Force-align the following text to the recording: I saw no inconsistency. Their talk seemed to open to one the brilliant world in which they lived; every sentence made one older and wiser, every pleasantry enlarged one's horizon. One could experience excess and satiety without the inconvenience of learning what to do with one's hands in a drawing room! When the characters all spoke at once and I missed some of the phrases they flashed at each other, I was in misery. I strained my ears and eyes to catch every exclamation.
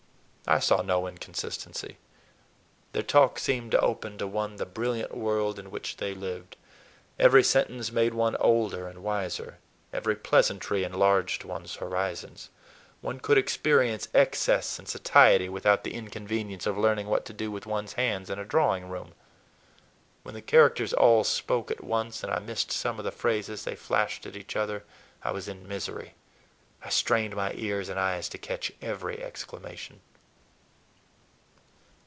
I 0.47 0.59
saw 0.59 0.81
no 0.81 1.07
inconsistency. 1.07 1.95
Their 2.91 3.03
talk 3.03 3.39
seemed 3.39 3.71
to 3.71 3.79
open 3.79 4.17
to 4.17 4.27
one 4.27 4.57
the 4.57 4.65
brilliant 4.65 5.15
world 5.15 5.57
in 5.57 5.71
which 5.71 5.95
they 5.95 6.13
lived; 6.13 6.57
every 7.17 7.43
sentence 7.43 7.89
made 7.89 8.13
one 8.13 8.35
older 8.35 8.87
and 8.89 9.01
wiser, 9.01 9.59
every 9.93 10.15
pleasantry 10.17 10.83
enlarged 10.83 11.45
one's 11.45 11.75
horizon. 11.75 12.35
One 12.99 13.21
could 13.21 13.37
experience 13.37 14.09
excess 14.13 14.77
and 14.77 14.89
satiety 14.89 15.47
without 15.47 15.85
the 15.85 15.93
inconvenience 15.93 16.65
of 16.67 16.77
learning 16.77 17.07
what 17.07 17.23
to 17.27 17.33
do 17.33 17.49
with 17.49 17.65
one's 17.65 17.93
hands 17.93 18.29
in 18.29 18.37
a 18.37 18.43
drawing 18.43 18.89
room! 18.89 19.13
When 20.23 20.35
the 20.35 20.41
characters 20.41 20.91
all 20.91 21.23
spoke 21.23 21.71
at 21.71 21.81
once 21.83 22.23
and 22.23 22.33
I 22.33 22.39
missed 22.39 22.73
some 22.73 22.99
of 22.99 23.05
the 23.05 23.11
phrases 23.11 23.63
they 23.63 23.75
flashed 23.77 24.25
at 24.25 24.35
each 24.35 24.57
other, 24.57 24.83
I 25.23 25.31
was 25.31 25.47
in 25.47 25.65
misery. 25.65 26.15
I 26.83 26.89
strained 26.89 27.37
my 27.37 27.53
ears 27.53 27.87
and 27.87 27.97
eyes 27.99 28.27
to 28.29 28.37
catch 28.37 28.69
every 28.81 29.23
exclamation. 29.23 30.01